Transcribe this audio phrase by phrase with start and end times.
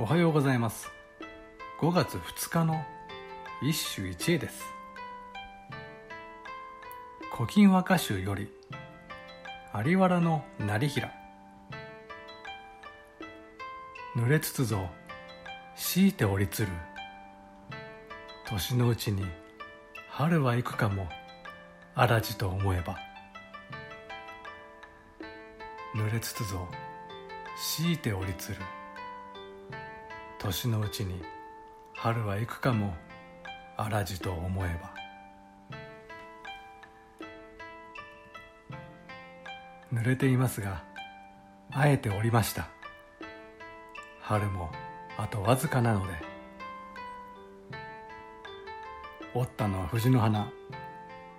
[0.00, 0.92] おはようございます。
[1.80, 2.84] 5月2日の
[3.60, 4.64] 一首一会です
[7.36, 8.48] 「古今和歌集」より
[9.84, 11.12] 有原の成平。
[14.14, 14.88] 濡れつつぞ
[15.74, 16.68] 強いて降りつる。
[18.46, 19.26] 年のうちに
[20.10, 21.08] 春は行くかも
[21.96, 22.96] 荒地と思えば。
[25.96, 26.68] 濡れつつぞ
[27.56, 28.62] 強いて降りつる。
[30.38, 31.20] 年のうちに
[31.94, 32.94] 春は行くかも
[33.76, 34.94] 荒地と思えば。
[39.92, 40.84] 濡れていますが
[41.72, 42.68] あえておりました。
[44.20, 44.70] 春も
[45.16, 46.12] あとわずかなので。
[49.34, 50.50] 折ったのは藤の花。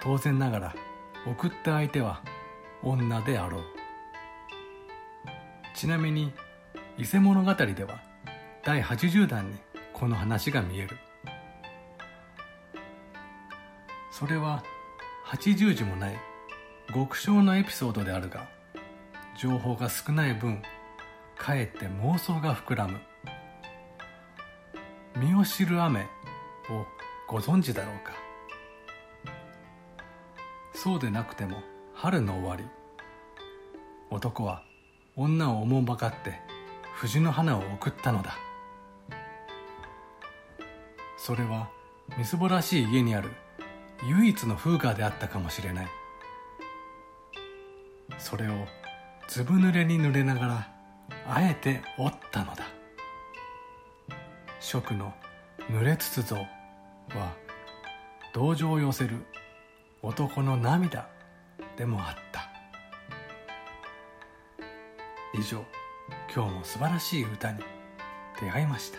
[0.00, 0.74] 当然ながら
[1.26, 2.22] 送った相手は
[2.82, 3.64] 女であろう。
[5.74, 6.32] ちなみに
[6.98, 8.11] 伊勢物語では
[8.64, 9.58] 第80弾に
[9.92, 10.96] この話が見える。
[14.12, 14.62] それは
[15.26, 16.16] 80字もない
[16.94, 18.48] 極小のエピソードであるが
[19.36, 20.62] 情報が少ない分
[21.36, 23.00] かえって妄想が膨らむ。
[25.16, 26.06] 身を知る雨を
[27.26, 28.12] ご存知だろうか。
[30.72, 31.62] そうでなくても
[31.94, 32.64] 春の終わり
[34.10, 34.62] 男は
[35.16, 36.40] 女をおもんばかって
[36.94, 38.36] 藤の花を送ったのだ。
[41.24, 41.68] それは
[42.18, 43.30] みすぼらしい家にある
[44.08, 45.86] 唯一の風花であったかもしれない。
[48.18, 48.66] それを
[49.28, 50.68] ずぶ濡れに濡れながら
[51.28, 52.64] あえて折ったのだ。
[54.58, 55.14] 食の
[55.70, 56.44] 濡れつつぞ
[57.10, 57.36] は
[58.34, 59.24] 同情を寄せる
[60.02, 61.06] 男の涙
[61.76, 62.50] でもあった。
[65.38, 65.64] 以上
[66.34, 67.62] 今日も素晴らしい歌に
[68.40, 68.98] 出会いました。